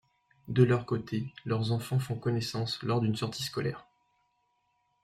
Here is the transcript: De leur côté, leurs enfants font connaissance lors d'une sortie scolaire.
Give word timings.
De 0.47 0.63
leur 0.63 0.87
côté, 0.87 1.31
leurs 1.45 1.71
enfants 1.71 1.99
font 1.99 2.15
connaissance 2.15 2.81
lors 2.81 3.01
d'une 3.01 3.15
sortie 3.15 3.43
scolaire. 3.43 3.85